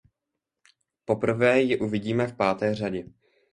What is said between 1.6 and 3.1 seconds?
ji uvidíme v páté řadě.